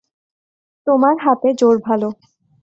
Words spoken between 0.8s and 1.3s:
তোমার